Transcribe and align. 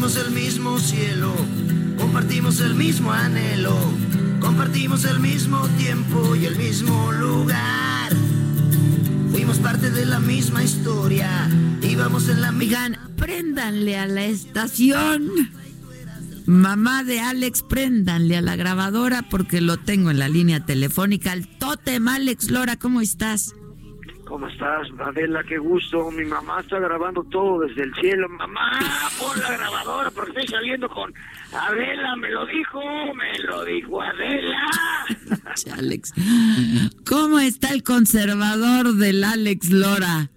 Compartimos 0.00 0.26
el 0.26 0.34
mismo 0.34 0.78
cielo, 0.78 1.34
compartimos 1.98 2.60
el 2.60 2.74
mismo 2.74 3.12
anhelo, 3.12 3.76
compartimos 4.40 5.04
el 5.04 5.20
mismo 5.20 5.68
tiempo 5.76 6.34
y 6.36 6.46
el 6.46 6.56
mismo 6.56 7.12
lugar. 7.12 8.10
Fuimos 9.30 9.58
parte 9.58 9.90
de 9.90 10.06
la 10.06 10.18
misma 10.18 10.64
historia, 10.64 11.50
íbamos 11.82 12.30
en 12.30 12.40
la 12.40 12.50
misma... 12.50 13.10
préndanle 13.18 13.98
a 13.98 14.06
la 14.06 14.24
estación. 14.24 15.50
Mamá 16.46 17.04
de 17.04 17.20
Alex, 17.20 17.62
préndanle 17.62 18.38
a 18.38 18.40
la 18.40 18.56
grabadora 18.56 19.28
porque 19.28 19.60
lo 19.60 19.76
tengo 19.76 20.10
en 20.10 20.18
la 20.18 20.30
línea 20.30 20.64
telefónica. 20.64 21.34
El 21.34 21.46
Totem, 21.46 22.08
Alex 22.08 22.50
Lora, 22.50 22.76
¿cómo 22.76 23.02
estás? 23.02 23.54
¿Cómo 24.30 24.46
estás, 24.46 24.86
Adela? 25.00 25.42
Qué 25.42 25.58
gusto. 25.58 26.08
Mi 26.12 26.24
mamá 26.24 26.60
está 26.60 26.78
grabando 26.78 27.24
todo 27.24 27.66
desde 27.66 27.82
el 27.82 27.92
cielo. 27.94 28.28
Mamá, 28.28 28.78
pon 29.18 29.36
la 29.40 29.56
grabadora 29.56 30.08
porque 30.12 30.30
estoy 30.30 30.46
saliendo 30.46 30.88
con 30.88 31.12
Adela. 31.52 32.14
Me 32.14 32.30
lo 32.30 32.46
dijo, 32.46 32.80
me 33.12 33.38
lo 33.40 33.64
dijo 33.64 34.00
Adela. 34.00 34.56
Alex, 35.76 36.14
¿cómo 37.04 37.40
está 37.40 37.70
el 37.74 37.82
conservador 37.82 38.94
del 38.94 39.24
Alex 39.24 39.72
Lora? 39.72 40.30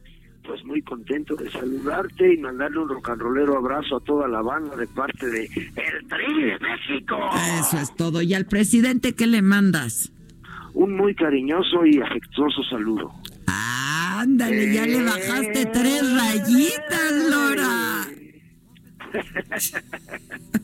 Pues 0.43 0.65
muy 0.65 0.81
contento 0.81 1.35
de 1.35 1.51
saludarte 1.51 2.33
y 2.33 2.37
mandarle 2.37 2.79
un 2.79 2.89
rocanrolero 2.89 3.59
abrazo 3.59 3.97
a 3.97 3.99
toda 3.99 4.27
la 4.27 4.41
banda 4.41 4.75
de 4.75 4.87
parte 4.87 5.27
de 5.27 5.43
El 5.43 6.07
Tri 6.07 6.41
de 6.41 6.57
México. 6.57 7.15
Eso 7.59 7.77
es 7.77 7.95
todo. 7.95 8.23
¿Y 8.23 8.33
al 8.33 8.47
presidente 8.47 9.13
qué 9.13 9.27
le 9.27 9.43
mandas? 9.43 10.11
Un 10.73 10.97
muy 10.97 11.13
cariñoso 11.13 11.85
y 11.85 12.01
afectuoso 12.01 12.63
saludo. 12.63 13.13
Ándale, 14.23 14.73
ya 14.73 14.85
le 14.85 15.03
bajaste 15.03 15.65
tres 15.65 16.01
rayitas, 16.15 17.11
Lora. 17.29 18.07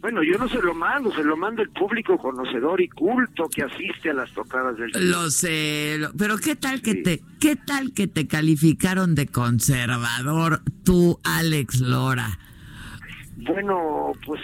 Bueno, 0.00 0.22
yo 0.22 0.36
no 0.36 0.46
se 0.50 0.60
lo 0.60 0.74
mando, 0.74 1.10
se 1.14 1.24
lo 1.24 1.34
manda 1.34 1.62
el 1.62 1.70
público 1.70 2.18
conocedor 2.18 2.78
y 2.82 2.90
culto 2.90 3.48
que 3.48 3.62
asiste 3.62 4.10
a 4.10 4.12
las 4.12 4.30
tocadas 4.34 4.76
del 4.76 4.90
Lo 5.10 5.30
sé, 5.30 5.98
pero 6.18 6.36
qué 6.36 6.56
tal 6.56 6.82
que 6.82 6.96
te 6.96 7.22
qué 7.40 7.56
tal 7.56 7.94
que 7.94 8.06
te 8.06 8.26
calificaron 8.26 9.14
de 9.14 9.26
conservador 9.28 10.60
tú, 10.84 11.18
Alex 11.24 11.80
Lora. 11.80 12.38
Bueno, 13.38 14.12
pues 14.26 14.42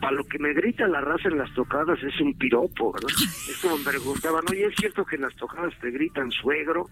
para 0.00 0.12
lo 0.12 0.24
que 0.24 0.38
me 0.38 0.52
grita 0.54 0.88
la 0.88 1.00
raza 1.00 1.28
en 1.28 1.38
las 1.38 1.52
tocadas 1.54 1.98
es 2.02 2.20
un 2.20 2.34
piropo, 2.34 2.92
¿verdad? 2.92 3.10
Es 3.48 3.58
como 3.60 3.78
me 3.78 3.84
preguntaban, 3.84 4.44
oye, 4.50 4.66
¿es 4.66 4.74
cierto 4.76 5.04
que 5.04 5.16
en 5.16 5.22
las 5.22 5.36
tocadas 5.36 5.72
te 5.80 5.90
gritan 5.90 6.30
suegro? 6.30 6.88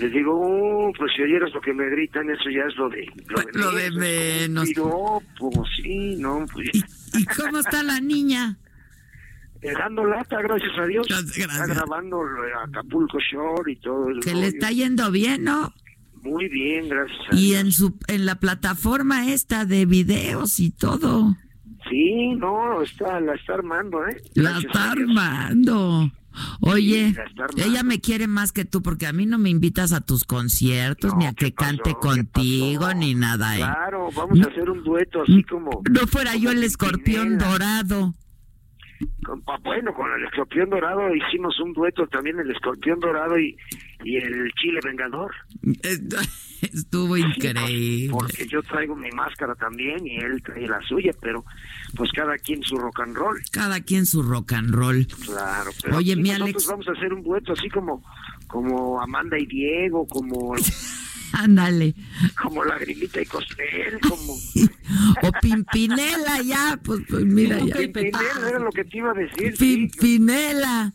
Les 0.00 0.12
digo, 0.12 0.38
oh, 0.40 0.92
pues 0.96 1.12
si 1.14 1.22
oyeras 1.22 1.52
lo 1.52 1.60
que 1.60 1.72
me 1.72 1.88
gritan, 1.90 2.30
eso 2.30 2.48
ya 2.50 2.62
es 2.68 2.76
lo 2.76 2.88
de... 2.88 3.06
Lo 3.54 3.72
de, 3.72 3.90
menos. 3.90 4.68
Piropo, 4.68 5.64
sí, 5.76 6.16
¿no? 6.16 6.46
Pues 6.52 6.70
¿Y, 7.14 7.24
cómo 7.26 7.58
está 7.58 7.82
la 7.82 8.00
niña? 8.00 8.56
Eh, 9.62 9.72
dando 9.72 10.04
lata, 10.04 10.40
gracias 10.40 10.78
a 10.78 10.86
Dios. 10.86 11.06
Está 11.10 11.66
grabando 11.66 12.22
Acapulco 12.66 13.18
Shore 13.18 13.72
y 13.72 13.76
todo. 13.76 14.08
El 14.08 14.20
que 14.20 14.34
le 14.34 14.46
está 14.46 14.70
yendo 14.70 15.10
bien, 15.10 15.44
¿no? 15.44 15.74
Muy 16.22 16.48
bien, 16.48 16.88
gracias 16.88 17.18
a 17.30 17.34
y 17.34 17.54
en 17.54 17.72
su 17.72 17.98
en 18.06 18.26
la 18.26 18.34
plataforma 18.34 19.32
esta 19.32 19.64
de 19.64 19.86
videos 19.86 20.60
y 20.60 20.70
todo. 20.70 21.34
Sí, 21.90 22.34
no, 22.36 22.82
está, 22.82 23.20
la 23.20 23.34
está 23.34 23.54
armando, 23.54 24.06
¿eh? 24.06 24.22
La 24.34 24.58
está 24.58 24.92
armando. 24.92 26.10
Oye, 26.60 27.14
ella 27.56 27.82
me 27.82 28.00
quiere 28.00 28.28
más 28.28 28.52
que 28.52 28.64
tú 28.64 28.82
porque 28.82 29.06
a 29.06 29.12
mí 29.12 29.26
no 29.26 29.38
me 29.38 29.50
invitas 29.50 29.92
a 29.92 30.00
tus 30.00 30.24
conciertos, 30.24 31.16
ni 31.16 31.26
a 31.26 31.32
que 31.32 31.52
cante 31.52 31.94
contigo, 31.94 32.94
ni 32.94 33.14
nada. 33.14 33.56
¿eh? 33.56 33.58
Claro, 33.58 34.08
vamos 34.14 34.40
a 34.40 34.48
hacer 34.48 34.70
un 34.70 34.84
dueto 34.84 35.22
así 35.22 35.42
como... 35.42 35.82
No 35.90 36.06
fuera 36.06 36.36
yo 36.36 36.52
el 36.52 36.62
escorpión 36.62 37.36
dorado. 37.36 38.14
Ah, 39.48 39.58
bueno, 39.64 39.92
con 39.92 40.06
el 40.12 40.24
escorpión 40.26 40.70
dorado 40.70 41.14
hicimos 41.14 41.58
un 41.58 41.72
dueto 41.72 42.06
también, 42.06 42.38
el 42.38 42.50
escorpión 42.50 43.00
dorado 43.00 43.38
y, 43.38 43.56
y 44.04 44.16
el 44.16 44.50
chile 44.60 44.80
vengador. 44.84 45.32
Estuvo 46.60 47.16
increíble. 47.16 48.10
porque 48.10 48.46
yo 48.46 48.62
traigo 48.62 48.94
mi 48.94 49.10
máscara 49.12 49.54
también 49.54 50.06
y 50.06 50.16
él 50.16 50.42
trae 50.42 50.66
la 50.66 50.80
suya, 50.82 51.10
pero 51.20 51.42
pues 51.96 52.10
cada 52.12 52.36
quien 52.36 52.62
su 52.62 52.76
rock 52.76 53.00
and 53.00 53.16
roll. 53.16 53.40
Cada 53.50 53.80
quien 53.80 54.04
su 54.04 54.22
rock 54.22 54.52
and 54.52 54.74
roll. 54.74 55.06
Claro, 55.24 55.70
pero 55.82 55.96
Oye, 55.96 56.16
mi 56.16 56.30
nosotros 56.30 56.66
vamos 56.66 56.88
a 56.88 56.92
hacer 56.92 57.12
un 57.14 57.22
dueto 57.22 57.54
así 57.54 57.68
como 57.70 58.04
como 58.46 59.00
Amanda 59.00 59.38
y 59.38 59.46
Diego, 59.46 60.06
como 60.06 60.54
Ándale. 61.32 61.94
Como 62.40 62.64
Lagrimita 62.64 63.22
y 63.22 63.26
Costel, 63.26 64.00
como... 64.00 64.32
o 64.34 65.32
Pimpinela 65.40 66.42
ya, 66.42 66.78
pues, 66.82 67.00
pues 67.08 67.24
mira 67.24 67.58
ya. 67.60 67.76
Pimpinela 67.76 68.48
era 68.48 68.58
lo 68.58 68.70
que 68.70 68.84
te 68.84 68.98
iba 68.98 69.12
a 69.12 69.14
decir. 69.14 69.56
Pimpinela. 69.56 70.92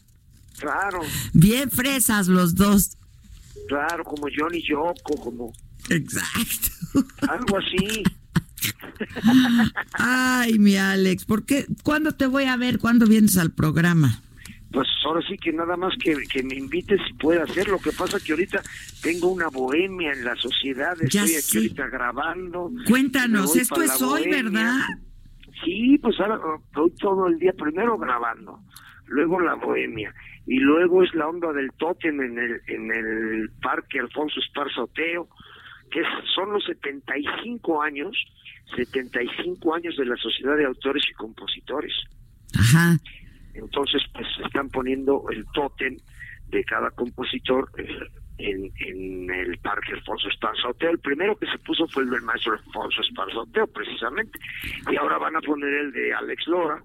Claro. 0.60 1.02
Bien 1.34 1.70
fresas 1.70 2.28
los 2.28 2.56
dos. 2.56 2.98
Claro, 3.68 4.04
como 4.04 4.28
Johnny 4.36 4.62
Yoko, 4.62 5.16
como... 5.20 5.54
Exacto. 5.90 7.04
Algo 7.28 7.58
así. 7.58 8.04
Ay, 9.94 10.60
mi 10.60 10.78
Alex, 10.78 11.26
¿por 11.26 11.46
qué? 11.46 11.66
¿Cuándo 11.84 12.14
te 12.14 12.28
voy 12.28 12.46
a 12.46 12.58
ver? 12.58 12.80
¿Cuándo 12.80 13.06
vienes 13.06 13.38
al 13.38 13.52
programa? 13.52 14.22
Pues 14.72 14.88
ahora 15.06 15.22
sí 15.28 15.38
que 15.38 15.54
nada 15.54 15.78
más 15.78 15.94
que, 16.04 16.16
que 16.30 16.44
me 16.44 16.56
invites 16.56 17.00
si 17.08 17.14
puede 17.14 17.42
hacer. 17.42 17.68
Lo 17.68 17.80
que 17.80 17.92
pasa 17.92 18.20
que 18.20 18.34
ahorita 18.34 18.62
tengo 19.02 19.30
una 19.30 19.48
bohemia 19.48 20.12
en 20.12 20.26
la 20.26 20.36
sociedad, 20.36 20.98
estoy 21.02 21.36
aquí 21.36 21.58
ahorita 21.58 21.88
grabando. 21.88 22.72
Cuéntanos, 22.88 23.56
esto 23.56 23.82
es 23.82 24.02
hoy, 24.02 24.30
¿verdad? 24.30 24.80
Sí, 25.64 25.98
pues 26.02 26.20
ahora 26.20 26.40
estoy 26.66 26.92
todo 27.00 27.28
el 27.28 27.40
día 27.40 27.54
primero 27.54 27.98
grabando, 27.98 28.60
luego 29.08 29.40
la 29.40 29.56
bohemia 29.56 30.14
y 30.48 30.60
luego 30.60 31.04
es 31.04 31.14
la 31.16 31.28
onda 31.28 31.52
del 31.54 31.72
tótem 31.74 32.22
en 32.22 32.38
el 32.38 32.62
en 32.68 32.92
el 32.92 33.50
parque 33.62 34.00
Alfonso 34.00 34.40
Esparzoteo, 34.40 35.28
que 35.92 36.02
son 36.36 36.54
los 36.54 36.64
75 36.66 37.82
años, 37.82 38.16
75 38.76 39.74
años 39.74 39.96
de 39.98 40.06
la 40.06 40.16
Sociedad 40.18 40.56
de 40.56 40.66
Autores 40.66 41.04
y 41.10 41.14
Compositores. 41.14 41.94
Ajá. 42.58 42.98
Entonces, 43.54 44.04
pues 44.14 44.28
están 44.46 44.70
poniendo 44.70 45.26
el 45.32 45.46
tótem 45.54 45.98
de 46.50 46.64
cada 46.64 46.92
compositor 46.92 47.70
eh, 47.78 47.88
en, 48.38 48.72
en 48.80 49.30
el 49.32 49.58
Parque 49.60 49.94
Alfonso 49.94 50.28
Esparzoteo. 50.30 50.92
El 50.92 51.00
primero 51.00 51.38
que 51.38 51.48
se 51.48 51.58
puso 51.60 51.88
fue 51.88 52.04
el 52.04 52.10
del 52.10 52.22
maestro 52.22 52.54
Alfonso 52.54 53.02
Esparzoteo, 53.02 53.66
precisamente. 53.68 54.38
Y 54.92 54.96
ahora 54.98 55.18
van 55.18 55.38
a 55.38 55.42
poner 55.42 55.74
el 55.74 55.92
de 55.92 56.14
Alex 56.14 56.48
Lora 56.48 56.84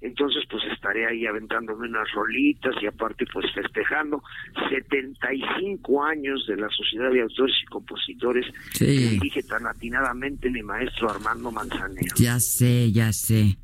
entonces 0.00 0.44
pues 0.50 0.62
estaré 0.72 1.06
ahí 1.06 1.26
aventándome 1.26 1.88
unas 1.88 2.10
rolitas 2.12 2.74
y 2.82 2.86
aparte 2.86 3.26
pues 3.32 3.46
festejando 3.54 4.22
75 4.70 6.02
años 6.04 6.46
de 6.46 6.56
la 6.56 6.68
Sociedad 6.70 7.10
de 7.10 7.22
Autores 7.22 7.56
y 7.62 7.66
Compositores 7.66 8.46
que 8.78 9.18
dije 9.20 9.42
tan 9.42 9.66
atinadamente 9.66 10.50
mi 10.50 10.62
maestro 10.62 11.10
Armando 11.10 11.50
Manzanero. 11.50 12.14
Ya 12.16 12.40
sé, 12.40 12.92
ya 12.92 13.12
sé. 13.12 13.58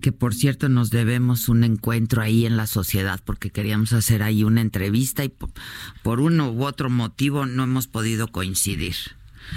Que 0.00 0.10
por 0.10 0.34
cierto 0.34 0.68
nos 0.68 0.90
debemos 0.90 1.48
un 1.48 1.62
encuentro 1.62 2.22
ahí 2.22 2.44
en 2.44 2.56
la 2.56 2.66
sociedad 2.66 3.20
porque 3.24 3.50
queríamos 3.50 3.92
hacer 3.92 4.22
ahí 4.24 4.42
una 4.42 4.60
entrevista 4.60 5.24
y 5.24 5.32
por 6.02 6.20
uno 6.20 6.50
u 6.50 6.64
otro 6.64 6.90
motivo 6.90 7.46
no 7.46 7.62
hemos 7.62 7.86
podido 7.86 8.28
coincidir. 8.28 8.96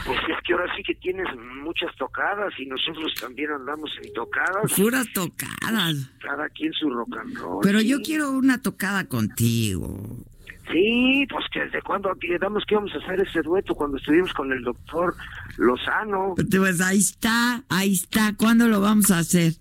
Pues 0.06 0.19
ahora 0.63 0.75
sí 0.75 0.84
que 0.84 0.96
tienes 0.96 1.25
muchas 1.63 1.96
tocadas 1.97 2.53
y 2.57 2.66
nosotros 2.66 3.13
también 3.19 3.51
andamos 3.51 3.91
en 4.01 4.13
tocadas. 4.13 4.74
Puras 4.74 5.07
tocadas. 5.13 6.09
Cada 6.19 6.50
quien 6.50 6.72
su 6.74 6.90
rock 6.90 7.18
and 7.18 7.38
roll. 7.38 7.59
Pero 7.62 7.81
yo 7.81 8.01
quiero 8.01 8.31
una 8.31 8.62
tocada 8.62 9.07
contigo. 9.07 10.25
Sí, 10.72 11.25
pues 11.29 11.46
que 11.52 11.59
desde 11.59 11.81
cuando 11.81 12.09
quedamos 12.16 12.64
que 12.66 12.76
íbamos 12.76 12.93
a 12.93 12.97
hacer 12.97 13.20
ese 13.22 13.41
dueto 13.41 13.76
cuando 13.76 13.97
estuvimos 13.97 14.34
con 14.34 14.52
el 14.52 14.64
doctor 14.64 15.14
Lozano. 15.58 16.35
Pues 16.35 16.82
ahí 16.82 16.99
está, 16.99 17.64
ahí 17.70 17.91
está. 17.91 18.34
¿Cuándo 18.38 18.67
lo 18.67 18.79
vamos 18.79 19.11
a 19.11 19.20
hacer? 19.20 19.53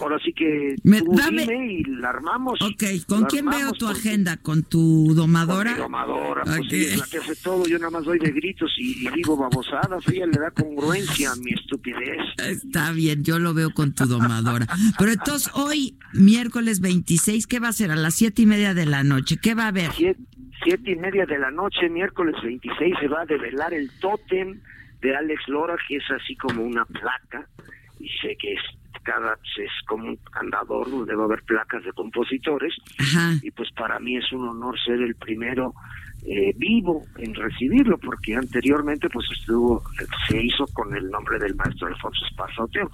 Pues 0.00 0.12
ahora 0.12 0.24
sí 0.24 0.32
que 0.32 0.76
Me, 0.82 1.02
dame... 1.02 1.44
y 1.72 1.84
la 1.84 2.08
armamos. 2.08 2.58
Ok, 2.62 2.84
¿con 3.06 3.24
quién 3.24 3.44
veo 3.44 3.72
tu 3.72 3.86
agenda? 3.86 4.38
¿Con 4.38 4.62
tu 4.62 5.12
domadora? 5.14 5.72
Con 5.72 5.82
domadora, 5.82 6.42
pues 6.44 6.62
sí, 6.70 6.84
es 6.84 6.98
la 6.98 7.06
que 7.06 7.18
hace 7.18 7.36
todo. 7.36 7.66
Yo 7.66 7.78
nada 7.78 7.90
más 7.90 8.04
doy 8.04 8.18
de 8.18 8.30
gritos 8.30 8.72
y, 8.78 9.10
digo 9.10 9.36
babosadas. 9.36 10.02
Ella 10.08 10.24
le 10.26 10.38
da 10.40 10.50
congruencia 10.52 11.32
a 11.32 11.36
mi 11.36 11.52
estupidez. 11.52 12.18
Está 12.38 12.92
bien, 12.92 13.24
yo 13.24 13.38
lo 13.38 13.52
veo 13.52 13.72
con 13.74 13.94
tu 13.94 14.06
domadora. 14.06 14.66
Pero 14.98 15.12
entonces 15.12 15.52
hoy, 15.54 15.98
miércoles 16.14 16.80
26, 16.80 17.46
¿qué 17.46 17.60
va 17.60 17.68
a 17.68 17.72
ser? 17.72 17.90
A 17.90 17.96
las 17.96 18.14
siete 18.14 18.40
y 18.42 18.46
media 18.46 18.72
de 18.72 18.86
la 18.86 19.04
noche. 19.04 19.36
¿Qué 19.36 19.54
va 19.54 19.64
a 19.64 19.68
haber? 19.68 19.92
Siete, 19.92 20.20
siete 20.64 20.92
y 20.92 20.96
media 20.96 21.26
de 21.26 21.38
la 21.38 21.50
noche, 21.50 21.90
miércoles 21.90 22.36
26, 22.42 22.94
se 22.98 23.08
va 23.08 23.20
a 23.20 23.26
develar 23.26 23.74
el 23.74 23.90
tótem 24.00 24.60
de 25.02 25.14
Alex 25.14 25.46
Lora, 25.48 25.76
que 25.86 25.96
es 25.96 26.10
así 26.10 26.36
como 26.36 26.64
una 26.64 26.86
placa. 26.86 27.46
Y 27.98 28.08
sé 28.22 28.34
que 28.40 28.54
es 28.54 28.79
cada 29.02 29.34
es 29.56 29.70
como 29.86 30.08
un 30.08 30.18
andador 30.32 30.90
donde 30.90 31.14
va 31.14 31.22
a 31.22 31.26
haber 31.26 31.42
placas 31.42 31.84
de 31.84 31.92
compositores. 31.92 32.74
Ajá. 32.98 33.34
y 33.42 33.50
pues 33.50 33.70
para 33.72 33.98
mí 33.98 34.16
es 34.16 34.32
un 34.32 34.48
honor 34.48 34.78
ser 34.80 35.00
el 35.00 35.14
primero 35.14 35.74
eh, 36.22 36.52
vivo 36.56 37.02
en 37.16 37.34
recibirlo 37.34 37.96
porque 37.96 38.36
anteriormente 38.36 39.08
pues 39.08 39.26
estuvo 39.32 39.82
se 40.28 40.42
hizo 40.42 40.66
con 40.74 40.94
el 40.94 41.08
nombre 41.10 41.38
del 41.38 41.54
maestro 41.54 41.86
Alfonso 41.86 42.26
Esparza 42.26 42.64
Oteo. 42.64 42.90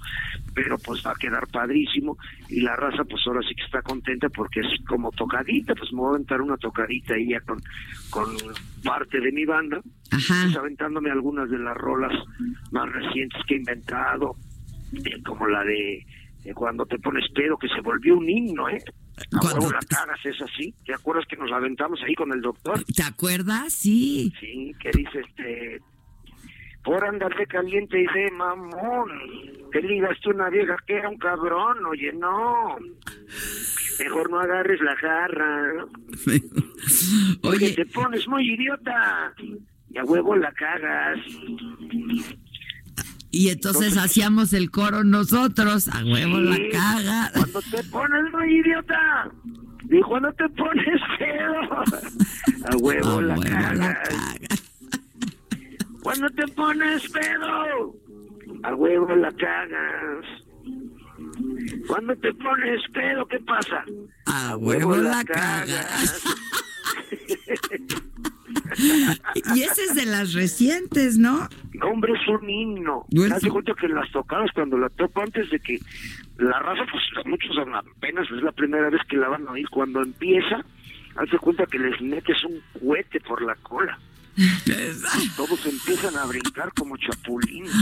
Pero 0.53 0.77
pues 0.77 1.05
va 1.05 1.11
a 1.11 1.15
quedar 1.15 1.45
padrísimo. 1.47 2.17
Y 2.49 2.61
la 2.61 2.75
raza 2.75 3.03
pues 3.03 3.21
ahora 3.27 3.41
sí 3.47 3.53
que 3.53 3.65
está 3.65 3.81
contenta 3.81 4.29
porque 4.29 4.61
es 4.61 4.67
como 4.87 5.11
tocadita. 5.11 5.75
Pues 5.75 5.91
me 5.91 5.99
voy 5.99 6.07
a 6.07 6.15
aventar 6.15 6.41
una 6.41 6.57
tocadita 6.57 7.15
ahí 7.15 7.29
ya 7.29 7.41
con, 7.41 7.59
con 8.09 8.27
parte 8.83 9.19
de 9.19 9.31
mi 9.31 9.45
banda. 9.45 9.81
Ajá. 10.09 10.43
pues 10.45 10.55
aventándome 10.55 11.11
algunas 11.11 11.49
de 11.49 11.59
las 11.59 11.75
rolas 11.75 12.13
más 12.71 12.89
recientes 12.93 13.41
que 13.45 13.55
he 13.55 13.57
inventado 13.57 14.37
como 15.25 15.47
la 15.47 15.63
de 15.63 16.05
cuando 16.55 16.85
te 16.85 16.97
pones 16.99 17.25
pedo 17.35 17.57
que 17.57 17.67
se 17.67 17.81
volvió 17.81 18.17
un 18.17 18.29
himno 18.29 18.69
eh 18.69 18.81
Cuando 19.41 19.69
la 19.69 19.79
te- 19.79 19.87
cagas 19.87 20.25
es 20.25 20.41
así 20.41 20.73
¿te 20.85 20.93
acuerdas 20.93 21.25
que 21.27 21.35
nos 21.35 21.51
aventamos 21.51 21.99
ahí 22.03 22.15
con 22.15 22.31
el 22.31 22.39
doctor? 22.41 22.81
¿Te 22.95 23.03
acuerdas? 23.03 23.73
Sí. 23.73 24.31
Sí, 24.39 24.73
que 24.79 24.91
dice 24.95 25.19
este 25.27 25.81
por 26.85 27.03
andarte 27.03 27.45
caliente 27.47 27.99
y 28.01 28.05
de 28.05 28.31
mamón 28.31 29.09
que 29.73 29.81
digas 29.81 30.17
tú 30.21 30.29
una 30.29 30.49
vieja 30.49 30.77
que 30.87 30.93
era 30.95 31.09
un 31.09 31.17
cabrón 31.17 31.85
oye 31.85 32.13
no 32.13 32.77
mejor 33.99 34.29
no 34.31 34.39
agarres 34.39 34.79
la 34.79 34.95
jarra 34.95 35.85
porque 37.41 37.57
Oye, 37.65 37.73
te 37.73 37.85
pones 37.87 38.25
muy 38.29 38.53
idiota 38.53 39.33
y 39.89 39.97
a 39.97 40.03
huevo 40.05 40.33
la 40.37 40.51
cagas 40.53 41.19
y 43.37 43.49
entonces 43.49 43.97
hacíamos 43.97 44.51
el 44.53 44.71
coro 44.71 45.03
nosotros, 45.03 45.87
a 45.89 46.03
huevo 46.03 46.39
la 46.39 46.57
caga. 46.71 47.31
Cuando 47.33 47.61
te 47.61 47.83
pones 47.83 48.23
muy 48.33 48.59
idiota. 48.59 49.31
Y 49.89 50.01
cuando 50.01 50.33
te 50.33 50.49
pones 50.49 51.01
pedo. 51.19 51.61
A 52.65 52.75
huevo, 52.77 53.19
A 53.19 53.21
la, 53.21 53.35
huevo 53.35 53.41
la 53.41 53.49
cagas. 53.49 54.09
caga. 54.09 54.47
Cuando 56.01 56.29
te 56.31 56.47
pones 56.47 57.09
pedo. 57.11 57.95
A 58.63 58.75
huevo 58.75 59.15
la 59.15 59.31
cagas. 59.33 60.25
Cuando 61.87 62.15
te 62.15 62.33
pones 62.33 62.81
pedo, 62.93 63.27
¿qué 63.27 63.39
pasa? 63.41 63.85
A 64.25 64.57
huevo 64.57 64.97
la 64.97 65.23
cagas. 65.23 66.23
Y 69.55 69.61
ese 69.63 69.83
es 69.85 69.95
de 69.95 70.05
las 70.05 70.33
recientes, 70.33 71.17
¿no? 71.17 71.47
No, 71.77 71.87
hombre, 71.87 72.13
es 72.13 72.27
un 72.27 72.49
himno. 72.49 73.05
Bueno. 73.11 73.35
Haz 73.35 73.41
de 73.41 73.49
cuenta 73.49 73.73
que 73.79 73.87
las 73.87 74.11
tocadas 74.11 74.49
cuando 74.53 74.77
la 74.77 74.89
toco 74.89 75.21
antes 75.21 75.49
de 75.49 75.59
que 75.59 75.79
la 76.37 76.59
raza, 76.59 76.83
pues 76.91 77.03
muchos 77.25 77.51
apenas 77.57 78.25
es 78.31 78.43
la 78.43 78.51
primera 78.51 78.89
vez 78.89 79.01
que 79.09 79.17
la 79.17 79.29
van 79.29 79.47
a 79.47 79.51
oír. 79.51 79.67
Cuando 79.69 80.01
empieza, 80.01 80.63
haz 81.15 81.31
de 81.31 81.37
cuenta 81.39 81.65
que 81.65 81.79
les 81.79 82.01
metes 82.01 82.43
un 82.43 82.61
cohete 82.79 83.19
por 83.21 83.41
la 83.41 83.55
cola. 83.55 83.97
Todos 85.35 85.65
empiezan 85.65 86.15
a 86.17 86.25
brincar 86.25 86.71
como 86.73 86.95
chapulines. 86.97 87.73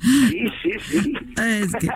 Sí, 0.00 0.46
sí, 0.62 0.70
sí. 0.80 1.12
Es 1.38 1.72
que 1.76 1.88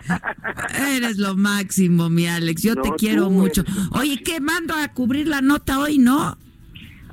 eres 0.97 1.19
lo 1.19 1.35
máximo, 1.37 2.09
mi 2.09 2.27
Alex. 2.27 2.63
Yo 2.63 2.75
te 2.77 2.89
No, 2.89 2.97
quiero 2.97 3.31
mucho. 3.31 3.65
Oye. 3.93 4.23
¿qué 4.23 4.41
mando 4.41 4.75
a 4.75 4.89
cubrir 4.89 5.29
la 5.29 5.43
nota 5.43 5.79
hoy, 5.79 5.99
no? 5.99 6.37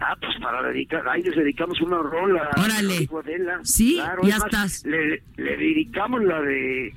Ah, 0.01 0.15
pues 0.19 0.33
para 0.41 0.61
dedicar, 0.69 1.07
ahí 1.07 1.23
les 1.23 1.35
dedicamos 1.35 1.79
una 1.81 1.97
rola. 1.97 2.49
Órale. 2.57 2.97
amigo 2.97 3.19
Adela. 3.19 3.59
Sí, 3.63 3.95
ya 4.23 4.35
es 4.37 4.43
estás. 4.43 4.85
Le, 4.85 5.23
le 5.37 5.57
dedicamos 5.57 6.23
la 6.23 6.41
de 6.41 6.93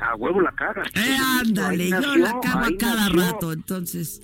a 0.00 0.14
huevo 0.16 0.40
la 0.40 0.52
cagas. 0.52 0.88
Eh, 0.94 1.16
ándale, 1.40 1.84
Ahí 1.84 1.90
yo 1.90 1.96
nació, 2.00 2.16
la 2.16 2.40
cago 2.40 2.60
a 2.60 2.68
cada 2.78 3.08
nació. 3.10 3.20
rato, 3.20 3.52
entonces. 3.52 4.22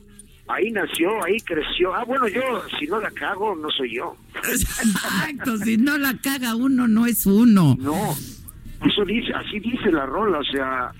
Ahí 0.49 0.71
nació, 0.73 1.25
ahí 1.25 1.37
creció. 1.41 1.95
Ah, 1.95 2.05
bueno, 2.05 2.27
yo, 2.29 2.63
si 2.79 2.87
no 2.87 3.01
la 3.01 3.11
cago, 3.13 3.55
no 3.57 3.71
soy 3.71 3.95
yo. 3.97 4.17
Exacto, 4.37 5.57
si 5.59 5.77
no 5.77 5.97
la 5.99 6.17
caga 6.19 6.55
uno, 6.57 6.87
no 6.89 7.07
es 7.07 7.25
uno. 7.27 7.77
No, 7.79 8.13
eso 8.87 9.05
dice, 9.07 9.33
así 9.35 9.61
dice 9.61 9.91
la 9.93 10.05
rola, 10.07 10.39
o 10.39 10.45
sea, 10.45 10.93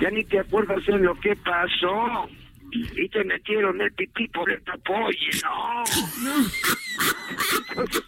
ya 0.00 0.10
ni 0.10 0.24
te 0.24 0.38
acuerdas 0.38 0.84
de 0.86 0.98
lo 0.98 1.14
que 1.20 1.34
pasó. 1.36 2.28
Y 2.72 3.08
te 3.08 3.24
metieron 3.24 3.80
el 3.80 3.92
pipí 3.92 4.28
por 4.28 4.50
el 4.50 4.60
popoye, 4.62 5.30
no. 5.42 5.84
Entonces, 7.70 8.02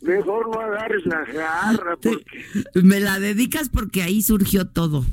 mejor 0.00 0.48
no 0.54 0.60
agarres 0.60 1.04
la 1.06 1.24
garra, 1.24 1.96
porque 1.96 2.24
Me 2.82 3.00
la 3.00 3.18
dedicas 3.20 3.68
porque 3.68 4.02
ahí 4.02 4.22
surgió 4.22 4.66
todo. 4.66 5.04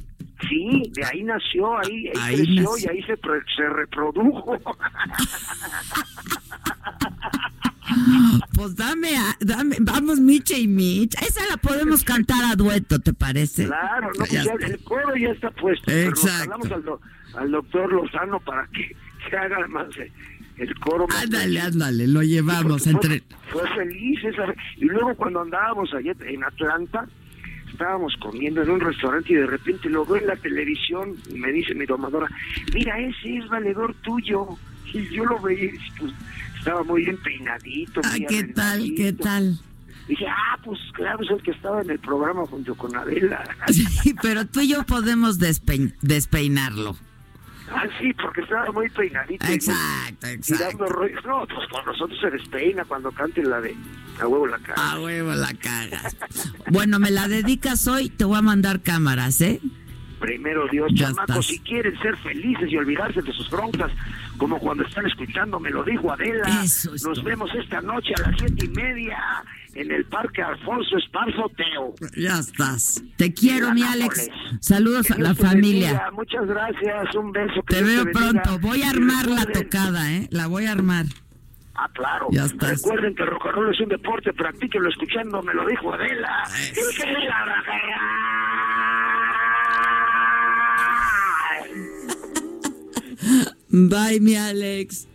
sí, 0.50 0.84
de 0.94 1.04
ahí 1.06 1.24
nació, 1.24 1.78
ahí, 1.80 2.08
ahí, 2.08 2.14
Ahí 2.22 2.36
creció 2.36 2.64
nació. 2.72 2.78
y 2.78 2.98
ahí 2.98 3.04
se, 3.04 3.16
se 3.56 3.70
reprodujo. 3.70 4.58
Pues 8.54 8.76
dame, 8.76 9.16
a- 9.18 9.38
dame, 9.40 9.76
vamos 9.80 10.20
Micha 10.20 10.58
y 10.58 10.68
Micha. 10.68 11.20
Esa 11.26 11.42
la 11.50 11.58
podemos 11.58 12.04
cantar 12.04 12.44
a 12.46 12.56
dueto, 12.56 13.00
¿te 13.00 13.14
parece? 13.14 13.66
Claro, 13.66 14.08
no, 14.08 14.14
pues 14.18 14.32
Ya 14.32 14.44
ya 14.44 14.54
el 14.66 14.80
coro 14.84 15.16
ya 15.16 15.30
está 15.30 15.52
puesto. 15.52 15.84
pero 15.86 16.10
nos 16.10 16.24
Exacto. 16.24 16.44
hablamos 16.54 16.72
al, 16.72 16.84
do- 16.84 17.02
al 17.38 17.52
doctor 17.52 17.94
Lozano 17.94 18.40
para 18.40 18.68
que, 18.68 18.96
que 19.30 19.38
haga 19.38 19.68
más 19.68 19.96
eh, 19.98 20.12
el 20.58 20.74
coro. 20.80 21.06
Ándale, 21.22 21.60
ándale, 21.62 22.08
lo 22.08 22.24
llevamos 22.24 22.88
entre... 22.88 23.22
Fue, 23.52 23.62
fue 23.62 23.76
feliz 23.76 24.24
esa. 24.24 24.46
Y 24.78 24.86
luego 24.86 25.14
cuando 25.16 25.42
andábamos 25.42 25.94
allá 25.94 26.14
en 26.26 26.44
Atlanta, 26.44 27.08
estábamos 27.72 28.16
comiendo 28.20 28.64
en 28.64 28.72
un 28.72 28.80
restaurante 28.80 29.34
y 29.34 29.36
de 29.36 29.46
repente 29.46 29.88
lo 29.90 30.04
veo 30.06 30.18
en 30.18 30.28
la 30.28 30.36
televisión 30.36 31.14
y 31.30 31.36
me 31.36 31.52
dice 31.52 31.76
mi 31.76 31.86
domadora, 31.86 32.28
mira, 32.74 32.98
ese 33.00 33.38
es 33.38 33.48
valedor 33.50 33.94
tuyo. 34.02 34.48
Y 34.94 35.06
yo 35.14 35.26
lo 35.26 35.40
veía 35.42 35.66
y 35.66 35.78
pues, 36.00 36.14
estaba 36.68 36.84
muy 36.84 37.04
bien 37.06 37.18
peinadito. 37.24 38.02
Ah, 38.04 38.16
¿qué 38.28 38.44
tal? 38.44 38.94
¿Qué 38.96 39.14
tal? 39.14 39.60
Dije, 40.08 40.26
ah, 40.28 40.58
pues 40.64 40.80
claro, 40.94 41.24
es 41.24 41.32
el 41.32 41.42
que 41.42 41.52
estaba 41.52 41.82
en 41.82 41.90
el 41.92 42.00
programa 42.00 42.46
junto 42.46 42.76
con 42.76 42.96
Adela. 42.96 43.44
Sí, 43.72 44.14
pero 44.22 44.46
tú 44.46 44.60
y 44.62 44.70
yo 44.70 44.84
podemos 44.84 45.40
despe- 45.40 45.94
despeinarlo. 46.02 46.98
Ah, 47.70 47.84
sí, 48.00 48.14
porque 48.14 48.42
estaba 48.42 48.72
muy 48.72 48.90
peinadito. 48.90 49.46
y 49.50 49.54
Exacto, 49.54 50.28
exacto. 50.28 50.86
rollos. 50.86 51.24
No, 51.26 51.46
pues 51.48 51.68
con 51.70 51.86
nosotros 51.86 52.18
se 52.22 52.30
despeina 52.32 52.86
cuando 52.86 53.12
cante 53.12 53.44
la 53.44 53.60
de 53.60 53.76
a 54.22 54.28
huevo 54.28 54.48
la 54.48 54.58
cara. 54.60 54.92
A 54.92 55.00
huevo 55.02 55.34
la 55.34 55.54
cagas. 55.54 56.16
Bueno, 56.72 57.00
me 57.00 57.12
la 57.12 57.28
dedicas 57.28 57.88
hoy, 57.88 58.10
te 58.10 58.24
voy 58.24 58.38
a 58.38 58.42
mandar 58.42 58.82
cámaras, 58.82 59.42
¿eh? 59.42 59.60
Primero 60.20 60.68
Dios, 60.72 60.90
Ya 60.94 61.08
chamacos, 61.08 61.30
estás. 61.30 61.46
si 61.48 61.60
quieren 61.60 61.98
ser 62.00 62.18
felices 62.18 62.72
y 62.72 62.78
olvidarse 62.78 63.22
de 63.22 63.32
sus 63.34 63.50
broncas, 63.50 63.92
como 64.38 64.60
cuando 64.60 64.84
están 64.84 65.06
escuchando, 65.06 65.60
me 65.60 65.70
lo 65.70 65.84
dijo 65.84 66.12
Adela. 66.12 66.48
Eso 66.64 66.94
es 66.96 67.04
Nos 67.06 67.16
todo. 67.20 67.26
vemos 67.26 67.50
esta 67.56 67.82
noche 67.82 68.14
a 68.18 68.30
las 68.30 68.40
siete 68.40 68.66
y 68.66 68.70
media 68.70 69.18
en 69.76 69.92
el 69.92 70.06
Parque 70.06 70.42
Alfonso 70.42 70.98
Esparzo 70.98 71.50
Teo. 71.56 71.94
Ya 72.16 72.40
estás. 72.40 73.04
Te 73.16 73.34
quiero, 73.34 73.74
mi 73.74 73.84
Alex. 73.84 74.30
Saludos 74.60 75.08
Que 75.08 75.14
a 75.14 75.18
la 75.20 75.36
familia. 75.36 75.88
bendiga. 75.92 76.12
Muchas 76.12 76.46
gracias, 76.48 77.16
un 77.16 77.32
beso. 77.32 77.62
que 77.68 77.76
Te 77.76 77.84
veo 77.84 78.06
pronto. 78.12 78.58
Voy 78.60 78.82
a 78.82 78.90
armar 78.90 79.28
la 79.28 79.46
tocada, 79.46 80.12
¿eh? 80.14 80.28
La 80.32 80.48
voy 80.48 80.66
a 80.66 80.72
armar. 80.72 81.06
Ah, 81.80 81.88
claro. 81.94 82.28
Ya 82.32 82.46
estás. 82.46 82.82
Recuerden 82.82 83.14
que 83.14 83.22
el 83.22 83.30
rock 83.30 83.46
and 83.46 83.56
roll 83.56 83.72
es 83.72 83.80
un 83.80 83.90
deporte, 83.90 84.34
practíquenlo 84.34 84.90
escuchando, 84.90 85.44
me 85.44 85.54
lo 85.54 85.64
dijo 85.68 85.94
Adela. 85.94 86.44
Eso. 86.72 86.82
Bye, 93.70 94.20
mi 94.20 94.36
Alex. 94.36 95.08